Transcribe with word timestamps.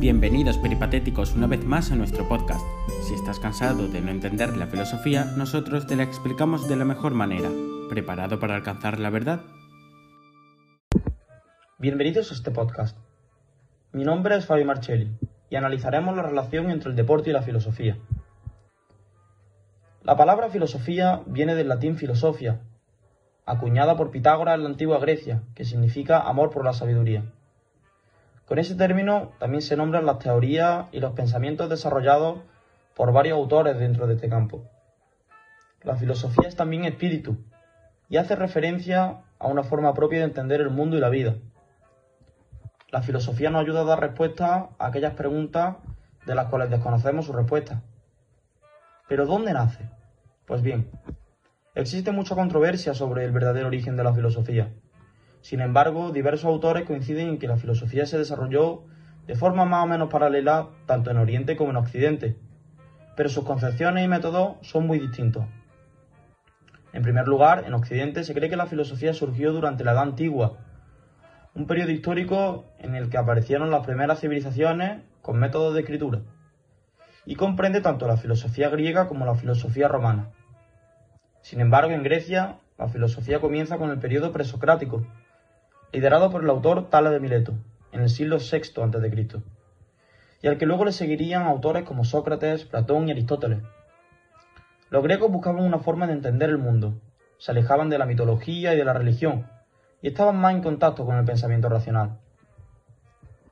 Bienvenidos 0.00 0.56
peripatéticos 0.56 1.34
una 1.34 1.46
vez 1.46 1.62
más 1.62 1.92
a 1.92 1.94
nuestro 1.94 2.26
podcast. 2.26 2.64
Si 3.02 3.12
estás 3.12 3.38
cansado 3.38 3.86
de 3.86 4.00
no 4.00 4.10
entender 4.10 4.56
la 4.56 4.66
filosofía, 4.66 5.26
nosotros 5.36 5.86
te 5.86 5.94
la 5.94 6.04
explicamos 6.04 6.66
de 6.66 6.76
la 6.76 6.86
mejor 6.86 7.12
manera. 7.12 7.50
¿Preparado 7.90 8.40
para 8.40 8.54
alcanzar 8.54 8.98
la 8.98 9.10
verdad? 9.10 9.42
Bienvenidos 11.76 12.30
a 12.30 12.34
este 12.34 12.50
podcast. 12.50 12.96
Mi 13.92 14.04
nombre 14.04 14.36
es 14.36 14.46
Fabio 14.46 14.64
Marcelli 14.64 15.18
y 15.50 15.56
analizaremos 15.56 16.16
la 16.16 16.22
relación 16.22 16.70
entre 16.70 16.88
el 16.88 16.96
deporte 16.96 17.28
y 17.28 17.34
la 17.34 17.42
filosofía. 17.42 17.98
La 20.02 20.16
palabra 20.16 20.48
filosofía 20.48 21.20
viene 21.26 21.54
del 21.54 21.68
latín 21.68 21.98
filosofia, 21.98 22.62
acuñada 23.44 23.98
por 23.98 24.10
Pitágoras 24.10 24.54
en 24.54 24.62
la 24.62 24.70
antigua 24.70 24.98
Grecia, 24.98 25.42
que 25.54 25.66
significa 25.66 26.20
amor 26.20 26.48
por 26.48 26.64
la 26.64 26.72
sabiduría. 26.72 27.34
Con 28.50 28.58
ese 28.58 28.74
término 28.74 29.30
también 29.38 29.62
se 29.62 29.76
nombran 29.76 30.06
las 30.06 30.18
teorías 30.18 30.86
y 30.90 30.98
los 30.98 31.12
pensamientos 31.12 31.70
desarrollados 31.70 32.40
por 32.96 33.12
varios 33.12 33.36
autores 33.36 33.78
dentro 33.78 34.08
de 34.08 34.14
este 34.14 34.28
campo. 34.28 34.64
La 35.82 35.94
filosofía 35.94 36.48
es 36.48 36.56
también 36.56 36.84
espíritu 36.84 37.36
y 38.08 38.16
hace 38.16 38.34
referencia 38.34 39.20
a 39.38 39.46
una 39.46 39.62
forma 39.62 39.94
propia 39.94 40.18
de 40.18 40.24
entender 40.24 40.60
el 40.60 40.70
mundo 40.70 40.96
y 40.96 41.00
la 41.00 41.10
vida. 41.10 41.36
La 42.90 43.02
filosofía 43.02 43.50
nos 43.50 43.62
ayuda 43.62 43.82
a 43.82 43.84
dar 43.84 44.00
respuesta 44.00 44.70
a 44.80 44.86
aquellas 44.88 45.14
preguntas 45.14 45.76
de 46.26 46.34
las 46.34 46.46
cuales 46.48 46.70
desconocemos 46.70 47.26
su 47.26 47.32
respuesta. 47.32 47.82
¿Pero 49.08 49.26
dónde 49.26 49.52
nace? 49.52 49.88
Pues 50.46 50.60
bien, 50.60 50.90
existe 51.76 52.10
mucha 52.10 52.34
controversia 52.34 52.94
sobre 52.94 53.24
el 53.24 53.30
verdadero 53.30 53.68
origen 53.68 53.96
de 53.96 54.02
la 54.02 54.12
filosofía. 54.12 54.72
Sin 55.42 55.60
embargo, 55.60 56.12
diversos 56.12 56.46
autores 56.46 56.84
coinciden 56.86 57.28
en 57.28 57.38
que 57.38 57.48
la 57.48 57.56
filosofía 57.56 58.06
se 58.06 58.18
desarrolló 58.18 58.84
de 59.26 59.34
forma 59.34 59.64
más 59.64 59.84
o 59.84 59.86
menos 59.86 60.10
paralela 60.10 60.68
tanto 60.86 61.10
en 61.10 61.16
Oriente 61.16 61.56
como 61.56 61.70
en 61.70 61.76
Occidente, 61.76 62.36
pero 63.16 63.28
sus 63.28 63.44
concepciones 63.44 64.04
y 64.04 64.08
métodos 64.08 64.56
son 64.62 64.86
muy 64.86 64.98
distintos. 64.98 65.44
En 66.92 67.02
primer 67.02 67.28
lugar, 67.28 67.64
en 67.66 67.74
Occidente 67.74 68.24
se 68.24 68.34
cree 68.34 68.50
que 68.50 68.56
la 68.56 68.66
filosofía 68.66 69.14
surgió 69.14 69.52
durante 69.52 69.84
la 69.84 69.92
Edad 69.92 70.02
Antigua, 70.02 70.58
un 71.54 71.66
periodo 71.66 71.90
histórico 71.90 72.64
en 72.78 72.94
el 72.94 73.08
que 73.08 73.18
aparecieron 73.18 73.70
las 73.70 73.84
primeras 73.84 74.20
civilizaciones 74.20 75.02
con 75.22 75.38
métodos 75.38 75.74
de 75.74 75.80
escritura, 75.80 76.20
y 77.24 77.36
comprende 77.36 77.80
tanto 77.80 78.06
la 78.06 78.16
filosofía 78.16 78.68
griega 78.68 79.06
como 79.06 79.26
la 79.26 79.34
filosofía 79.34 79.88
romana. 79.88 80.30
Sin 81.42 81.60
embargo, 81.60 81.92
en 81.92 82.02
Grecia, 82.02 82.58
la 82.78 82.88
filosofía 82.88 83.40
comienza 83.40 83.78
con 83.78 83.90
el 83.90 83.98
periodo 83.98 84.32
presocrático, 84.32 85.06
liderado 85.92 86.30
por 86.30 86.44
el 86.44 86.50
autor 86.50 86.88
Tales 86.88 87.12
de 87.12 87.20
Mileto, 87.20 87.54
en 87.92 88.02
el 88.02 88.08
siglo 88.08 88.38
VI 88.38 88.80
a.C., 88.80 89.42
y 90.42 90.48
al 90.48 90.56
que 90.56 90.66
luego 90.66 90.84
le 90.84 90.92
seguirían 90.92 91.42
autores 91.42 91.84
como 91.84 92.04
Sócrates, 92.04 92.64
Platón 92.64 93.08
y 93.08 93.10
Aristóteles. 93.10 93.58
Los 94.88 95.02
griegos 95.02 95.30
buscaban 95.30 95.64
una 95.64 95.80
forma 95.80 96.06
de 96.06 96.14
entender 96.14 96.48
el 96.48 96.58
mundo, 96.58 96.94
se 97.38 97.50
alejaban 97.50 97.90
de 97.90 97.98
la 97.98 98.06
mitología 98.06 98.72
y 98.72 98.76
de 98.76 98.84
la 98.84 98.92
religión, 98.92 99.46
y 100.00 100.08
estaban 100.08 100.36
más 100.36 100.54
en 100.54 100.62
contacto 100.62 101.04
con 101.04 101.16
el 101.16 101.24
pensamiento 101.24 101.68
racional. 101.68 102.18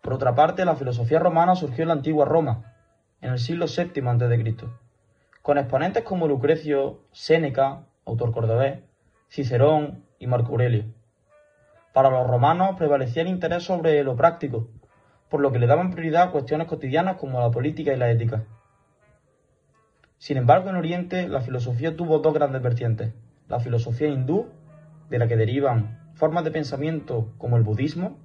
Por 0.00 0.12
otra 0.12 0.34
parte, 0.34 0.64
la 0.64 0.76
filosofía 0.76 1.18
romana 1.18 1.56
surgió 1.56 1.82
en 1.82 1.88
la 1.88 1.94
antigua 1.94 2.24
Roma, 2.24 2.74
en 3.20 3.32
el 3.32 3.38
siglo 3.38 3.66
VII 3.66 4.06
a.C., 4.06 4.56
con 5.42 5.58
exponentes 5.58 6.04
como 6.04 6.28
Lucrecio, 6.28 7.00
Séneca, 7.12 7.82
autor 8.04 8.32
cordobés, 8.32 8.80
Cicerón 9.28 10.04
y 10.18 10.26
Marco 10.26 10.52
Aurelio. 10.52 10.95
Para 11.96 12.10
los 12.10 12.26
romanos 12.26 12.76
prevalecía 12.76 13.22
el 13.22 13.28
interés 13.28 13.62
sobre 13.62 14.04
lo 14.04 14.16
práctico, 14.16 14.68
por 15.30 15.40
lo 15.40 15.50
que 15.50 15.58
le 15.58 15.66
daban 15.66 15.92
prioridad 15.92 16.24
a 16.24 16.30
cuestiones 16.30 16.66
cotidianas 16.66 17.16
como 17.16 17.40
la 17.40 17.50
política 17.50 17.94
y 17.94 17.96
la 17.96 18.10
ética. 18.10 18.44
Sin 20.18 20.36
embargo, 20.36 20.68
en 20.68 20.76
Oriente 20.76 21.26
la 21.26 21.40
filosofía 21.40 21.96
tuvo 21.96 22.18
dos 22.18 22.34
grandes 22.34 22.60
vertientes, 22.60 23.14
la 23.48 23.60
filosofía 23.60 24.08
hindú, 24.08 24.50
de 25.08 25.18
la 25.18 25.26
que 25.26 25.38
derivan 25.38 26.12
formas 26.12 26.44
de 26.44 26.50
pensamiento 26.50 27.32
como 27.38 27.56
el 27.56 27.62
budismo, 27.62 28.18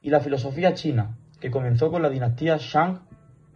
y 0.00 0.10
la 0.10 0.20
filosofía 0.20 0.74
china, 0.74 1.18
que 1.40 1.50
comenzó 1.50 1.90
con 1.90 2.02
la 2.02 2.10
dinastía 2.10 2.58
Shang 2.60 3.00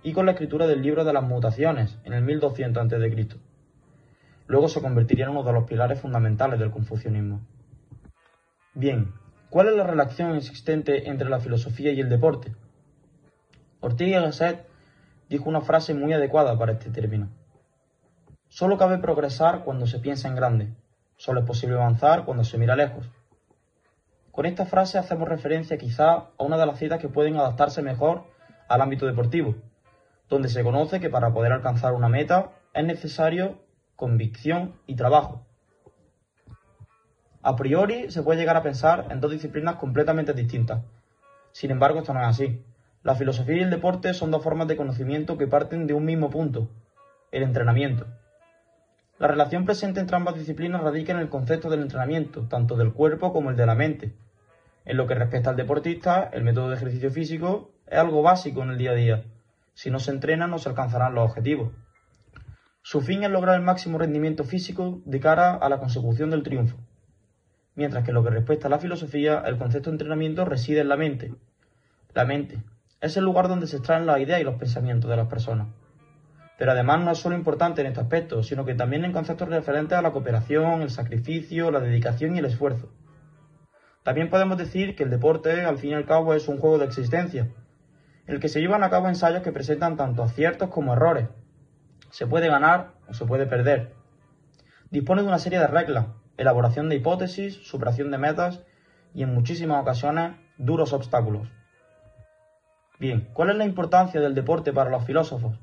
y 0.03 0.15
con 0.15 0.27
la 0.27 0.32
escritura 0.32 0.66
del 0.66 0.82
libro 0.82 1.05
de 1.05 1.12
las 1.12 1.22
mutaciones 1.22 1.97
en 2.03 2.12
el 2.12 2.25
1200 2.25 2.93
a.C. 2.93 3.38
Luego 4.49 4.66
se 4.66 4.82
convertiría 4.82 5.27
en 5.27 5.31
uno 5.31 5.44
de 5.44 5.53
los 5.53 5.69
pilares 5.69 6.00
fundamentales 6.00 6.59
del 6.59 6.72
confucianismo. 6.72 7.41
Bien, 8.75 9.12
¿cuál 9.50 9.69
es 9.69 9.77
la 9.77 9.84
relación 9.84 10.34
existente 10.34 11.10
entre 11.10 11.28
la 11.28 11.41
filosofía 11.41 11.93
y 11.93 12.00
el 12.00 12.09
deporte? 12.09 12.56
Ortega 13.81 14.21
Gasset 14.21 14.66
dijo 15.28 15.50
una 15.50 15.60
frase 15.60 15.93
muy 15.93 16.15
adecuada 16.15 16.59
para 16.59 16.72
este 16.72 16.88
término. 16.88 17.28
Solo 18.49 18.78
cabe 18.78 18.97
progresar 18.97 19.62
cuando 19.62 19.87
se 19.87 19.99
piensa 19.99 20.28
en 20.28 20.37
grande, 20.37 20.72
solo 21.19 21.41
es 21.41 21.47
posible 21.47 21.77
avanzar 21.77 22.25
cuando 22.25 22.44
se 22.44 22.56
mira 22.56 22.75
lejos. 22.75 23.11
Con 24.31 24.47
esta 24.47 24.65
frase 24.65 24.97
hacemos 24.97 25.28
referencia 25.28 25.77
quizá 25.77 26.12
a 26.12 26.32
una 26.38 26.56
de 26.56 26.65
las 26.65 26.78
citas 26.78 26.99
que 26.99 27.11
pueden 27.11 27.37
adaptarse 27.37 27.82
mejor 27.82 28.25
al 28.69 28.81
ámbito 28.81 29.05
deportivo, 29.05 29.55
donde 30.31 30.49
se 30.49 30.62
conoce 30.62 30.99
que 30.99 31.11
para 31.11 31.34
poder 31.34 31.53
alcanzar 31.53 31.93
una 31.93 32.09
meta 32.09 32.53
es 32.72 32.87
necesario 32.87 33.61
convicción 33.97 34.81
y 34.87 34.97
trabajo, 34.97 35.47
a 37.45 37.57
priori 37.57 38.09
se 38.13 38.23
puede 38.23 38.39
llegar 38.39 38.57
a 38.57 38.63
pensar 38.63 39.09
en 39.11 39.21
dos 39.21 39.33
disciplinas 39.33 39.75
completamente 39.75 40.33
distintas. 40.33 40.85
Sin 41.51 41.73
embargo, 41.73 41.99
esto 41.99 42.15
no 42.15 42.21
es 42.21 42.29
así. 42.29 42.65
La 43.03 43.17
filosofía 43.17 43.57
y 43.57 43.63
el 43.63 43.71
deporte 43.71 44.15
son 44.15 44.31
dos 44.31 44.45
formas 44.45 44.69
de 44.69 44.77
conocimiento 44.77 45.37
que 45.37 45.49
parten 45.49 45.89
de 45.89 45.95
un 45.95 46.05
mismo 46.05 46.31
punto, 46.31 46.69
el 47.33 47.43
entrenamiento. 47.43 48.07
La 49.19 49.27
relación 49.27 49.65
presente 49.65 49.99
entre 49.99 50.15
ambas 50.15 50.37
disciplinas 50.37 50.83
radica 50.83 51.13
en 51.13 51.19
el 51.19 51.29
concepto 51.29 51.69
del 51.69 51.83
entrenamiento, 51.83 52.47
tanto 52.47 52.77
del 52.77 52.93
cuerpo 52.93 53.33
como 53.33 53.51
el 53.51 53.57
de 53.57 53.67
la 53.67 53.75
mente. 53.75 54.15
En 54.85 54.97
lo 54.97 55.09
que 55.09 55.17
respecta 55.17 55.51
al 55.51 55.57
deportista, 55.57 56.31
el 56.33 56.45
método 56.45 56.69
de 56.69 56.77
ejercicio 56.77 57.11
físico 57.11 57.73
es 57.89 57.99
algo 57.99 58.23
básico 58.23 58.63
en 58.63 58.71
el 58.71 58.79
día 58.79 58.93
a 58.93 58.95
día. 58.95 59.25
Si 59.75 59.91
no 59.91 59.99
se 59.99 60.13
entrena, 60.13 60.47
no 60.47 60.59
se 60.59 60.69
alcanzarán 60.69 61.15
los 61.15 61.29
objetivos. 61.29 61.73
Su 62.83 63.01
fin 63.01 63.25
es 63.25 63.31
lograr 63.31 63.57
el 63.57 63.63
máximo 63.63 63.99
rendimiento 63.99 64.45
físico 64.45 65.03
de 65.07 65.19
cara 65.19 65.55
a 65.55 65.69
la 65.69 65.79
consecución 65.79 66.31
del 66.31 66.45
triunfo 66.45 66.79
mientras 67.75 68.05
que 68.05 68.12
lo 68.12 68.22
que 68.22 68.31
respecta 68.31 68.66
a 68.66 68.71
la 68.71 68.78
filosofía, 68.78 69.43
el 69.47 69.59
concepto 69.59 69.91
de 69.91 69.94
entrenamiento 69.94 70.44
reside 70.44 70.81
en 70.81 70.88
la 70.88 70.97
mente. 70.97 71.34
La 72.15 72.25
mente 72.25 72.59
es 73.00 73.16
el 73.16 73.25
lugar 73.25 73.49
donde 73.49 73.66
se 73.66 73.77
extraen 73.77 74.06
las 74.06 74.21
ideas 74.21 74.41
y 74.41 74.44
los 74.44 74.56
pensamientos 74.56 75.10
de 75.10 75.16
las 75.16 75.28
personas. 75.28 75.69
Pero 76.59 76.72
además 76.72 77.00
no 77.00 77.11
es 77.11 77.19
solo 77.19 77.34
importante 77.34 77.81
en 77.81 77.88
este 77.88 78.00
aspecto, 78.00 78.43
sino 78.43 78.65
que 78.65 78.75
también 78.75 79.05
en 79.05 79.12
conceptos 79.12 79.49
referentes 79.49 79.99
a 79.99 80.03
la 80.03 80.12
cooperación, 80.12 80.82
el 80.82 80.91
sacrificio, 80.91 81.71
la 81.71 81.81
dedicación 81.81 82.37
y 82.37 82.38
el 82.38 82.44
esfuerzo. 82.44 82.93
También 84.03 84.31
podemos 84.31 84.59
decir 84.59 84.94
que 84.94 85.05
el 85.05 85.11
deporte, 85.11 85.65
al 85.65 85.78
fin 85.78 85.91
y 85.91 85.94
al 85.94 86.06
cabo, 86.06 86.34
es 86.34 86.49
un 86.49 86.59
juego 86.59 86.78
de 86.78 86.84
existencia, 86.84 87.49
en 88.27 88.34
el 88.34 88.41
que 88.41 88.49
se 88.49 88.61
llevan 88.61 88.84
a 88.84 88.91
cabo 88.91 89.09
ensayos 89.09 89.43
que 89.43 89.53
presentan 89.53 89.97
tanto 89.97 90.22
aciertos 90.22 90.69
como 90.71 90.93
errores. 90.93 91.28
Se 92.11 92.27
puede 92.27 92.49
ganar 92.49 92.93
o 93.09 93.15
se 93.15 93.25
puede 93.25 93.47
perder. 93.47 93.94
Dispone 94.91 95.22
de 95.22 95.28
una 95.28 95.38
serie 95.38 95.59
de 95.59 95.66
reglas, 95.66 96.06
elaboración 96.37 96.88
de 96.88 96.97
hipótesis, 96.97 97.54
superación 97.54 98.10
de 98.10 98.19
metas 98.19 98.62
y 99.15 99.22
en 99.22 99.34
muchísimas 99.34 99.82
ocasiones 99.82 100.37
duros 100.59 100.93
obstáculos. 100.93 101.48
Bien, 102.98 103.28
¿cuál 103.32 103.50
es 103.50 103.56
la 103.56 103.65
importancia 103.65 104.20
del 104.20 104.34
deporte 104.34 104.72
para 104.72 104.91
los 104.91 105.04
filósofos? 105.04 105.59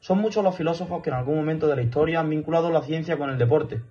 Son 0.00 0.18
muchos 0.18 0.44
los 0.44 0.56
filósofos 0.56 1.02
que 1.02 1.10
en 1.10 1.16
algún 1.16 1.36
momento 1.36 1.68
de 1.68 1.76
la 1.76 1.82
historia 1.82 2.20
han 2.20 2.30
vinculado 2.30 2.70
la 2.70 2.82
ciencia 2.82 3.16
con 3.16 3.30
el 3.30 3.38
deporte. 3.38 3.82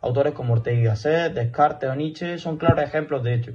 Autores 0.00 0.32
como 0.32 0.54
Ortega 0.54 0.80
y 0.80 0.84
Gasset, 0.84 1.34
Descartes 1.34 1.90
o 1.90 1.94
Nietzsche 1.94 2.38
son 2.38 2.56
claros 2.56 2.82
ejemplos 2.82 3.22
de 3.22 3.34
ello. 3.34 3.54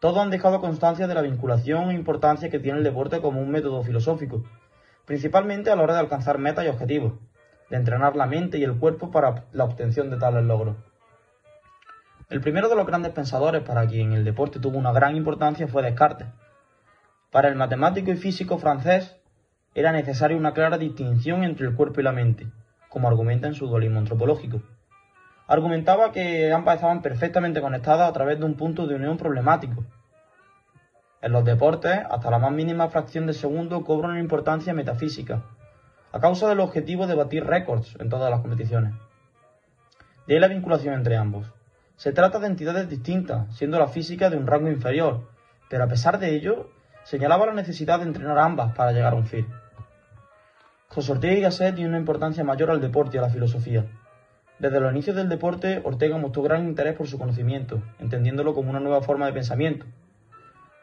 Todos 0.00 0.18
han 0.18 0.30
dejado 0.30 0.60
constancia 0.60 1.06
de 1.06 1.14
la 1.14 1.22
vinculación 1.22 1.90
e 1.90 1.94
importancia 1.94 2.50
que 2.50 2.58
tiene 2.58 2.78
el 2.78 2.84
deporte 2.84 3.20
como 3.20 3.40
un 3.40 3.50
método 3.50 3.82
filosófico, 3.82 4.44
principalmente 5.06 5.70
a 5.70 5.76
la 5.76 5.82
hora 5.82 5.94
de 5.94 6.00
alcanzar 6.00 6.38
metas 6.38 6.64
y 6.64 6.68
objetivos 6.68 7.14
de 7.70 7.76
entrenar 7.76 8.16
la 8.16 8.26
mente 8.26 8.58
y 8.58 8.64
el 8.64 8.78
cuerpo 8.78 9.10
para 9.10 9.44
la 9.52 9.64
obtención 9.64 10.10
de 10.10 10.16
tales 10.16 10.44
logros. 10.44 10.76
El 12.30 12.40
primero 12.40 12.68
de 12.68 12.76
los 12.76 12.86
grandes 12.86 13.12
pensadores 13.12 13.62
para 13.62 13.86
quien 13.86 14.12
el 14.12 14.24
deporte 14.24 14.58
tuvo 14.58 14.78
una 14.78 14.92
gran 14.92 15.14
importancia 15.14 15.68
fue 15.68 15.82
Descartes. 15.82 16.28
Para 17.30 17.48
el 17.48 17.56
matemático 17.56 18.10
y 18.10 18.16
físico 18.16 18.58
francés 18.58 19.16
era 19.74 19.92
necesaria 19.92 20.36
una 20.36 20.54
clara 20.54 20.78
distinción 20.78 21.44
entre 21.44 21.66
el 21.66 21.74
cuerpo 21.74 22.00
y 22.00 22.04
la 22.04 22.12
mente, 22.12 22.46
como 22.88 23.08
argumenta 23.08 23.46
en 23.46 23.54
su 23.54 23.66
dualismo 23.66 23.98
antropológico. 23.98 24.62
Argumentaba 25.46 26.12
que 26.12 26.52
ambas 26.52 26.76
estaban 26.76 27.02
perfectamente 27.02 27.60
conectadas 27.60 28.08
a 28.08 28.12
través 28.12 28.38
de 28.38 28.46
un 28.46 28.54
punto 28.54 28.86
de 28.86 28.94
unión 28.94 29.18
problemático. 29.18 29.84
En 31.20 31.32
los 31.32 31.44
deportes, 31.44 32.00
hasta 32.08 32.30
la 32.30 32.38
más 32.38 32.52
mínima 32.52 32.88
fracción 32.88 33.26
de 33.26 33.34
segundo 33.34 33.84
cobra 33.84 34.08
una 34.08 34.20
importancia 34.20 34.72
metafísica, 34.72 35.42
a 36.14 36.20
causa 36.20 36.48
del 36.48 36.60
objetivo 36.60 37.08
de 37.08 37.16
batir 37.16 37.44
récords 37.44 37.96
en 37.98 38.08
todas 38.08 38.30
las 38.30 38.38
competiciones. 38.38 38.94
De 40.28 40.34
ahí 40.34 40.40
la 40.40 40.46
vinculación 40.46 40.94
entre 40.94 41.16
ambos. 41.16 41.52
Se 41.96 42.12
trata 42.12 42.38
de 42.38 42.46
entidades 42.46 42.88
distintas, 42.88 43.52
siendo 43.56 43.80
la 43.80 43.88
física 43.88 44.30
de 44.30 44.36
un 44.36 44.46
rango 44.46 44.70
inferior, 44.70 45.28
pero 45.68 45.82
a 45.82 45.88
pesar 45.88 46.20
de 46.20 46.36
ello, 46.36 46.70
señalaba 47.02 47.46
la 47.46 47.54
necesidad 47.54 47.98
de 47.98 48.04
entrenar 48.04 48.38
ambas 48.38 48.76
para 48.76 48.92
llegar 48.92 49.12
a 49.12 49.16
un 49.16 49.26
fin. 49.26 49.48
José 50.86 51.10
Ortega 51.10 51.34
y 51.34 51.40
Gasset 51.40 51.74
dio 51.74 51.88
una 51.88 51.98
importancia 51.98 52.44
mayor 52.44 52.70
al 52.70 52.80
deporte 52.80 53.16
y 53.16 53.18
a 53.18 53.22
la 53.22 53.30
filosofía. 53.30 53.84
Desde 54.60 54.78
los 54.78 54.92
inicios 54.92 55.16
del 55.16 55.28
deporte, 55.28 55.80
Ortega 55.82 56.16
mostró 56.16 56.44
gran 56.44 56.64
interés 56.64 56.94
por 56.94 57.08
su 57.08 57.18
conocimiento, 57.18 57.82
entendiéndolo 57.98 58.54
como 58.54 58.70
una 58.70 58.78
nueva 58.78 59.02
forma 59.02 59.26
de 59.26 59.32
pensamiento. 59.32 59.84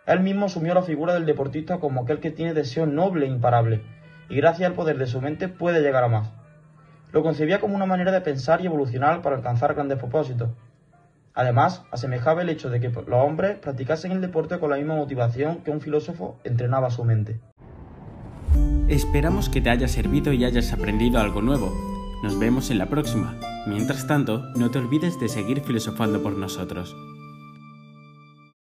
Él 0.06 0.20
mismo 0.20 0.48
asumió 0.48 0.74
la 0.74 0.82
figura 0.82 1.14
del 1.14 1.26
deportista 1.26 1.80
como 1.80 2.02
aquel 2.02 2.20
que 2.20 2.32
tiene 2.32 2.54
deseo 2.54 2.86
noble 2.86 3.28
e 3.28 3.30
imparable, 3.30 3.82
y 4.32 4.38
gracias 4.38 4.70
al 4.70 4.76
poder 4.76 4.98
de 4.98 5.08
su 5.08 5.20
mente 5.20 5.50
puede 5.50 5.82
llegar 5.82 6.06
a 6.06 6.08
más. 6.08 6.30
Lo 7.12 7.22
concebía 7.22 7.60
como 7.60 7.76
una 7.76 7.86
manera 7.86 8.14
de 8.14 8.22
pensar 8.22 8.62
y 8.62 8.66
evolucionar 8.66 9.22
para 9.22 9.36
alcanzar 9.36 9.74
grandes 9.74 10.00
propósitos. 10.00 10.50
Además, 11.34 11.84
asemejaba 11.92 12.42
el 12.42 12.50
hecho 12.50 12.70
de 12.70 12.80
que 12.80 12.90
los 12.90 13.26
hombres 13.26 13.58
practicasen 13.58 14.14
el 14.14 14.22
deporte 14.22 14.58
con 14.60 14.70
la 14.70 14.78
misma 14.78 14.96
motivación 14.96 15.58
que 15.58 15.72
un 15.72 15.82
filósofo 15.82 16.40
entrenaba 16.46 16.90
su 16.92 17.04
mente. 17.04 17.42
Esperamos 18.88 19.50
que 19.50 19.60
te 19.60 19.70
haya 19.70 19.90
servido 19.90 20.32
y 20.32 20.46
hayas 20.46 20.72
aprendido 20.72 21.20
algo 21.20 21.42
nuevo. 21.42 21.74
Nos 22.24 22.40
vemos 22.40 22.72
en 22.72 22.78
la 22.78 22.86
próxima. 22.86 23.38
Mientras 23.68 24.08
tanto, 24.08 24.44
no 24.56 24.72
te 24.72 24.80
olvides 24.80 25.20
de 25.20 25.28
seguir 25.28 25.62
filosofando 25.62 26.24
por 26.24 26.38
nosotros. 26.38 26.96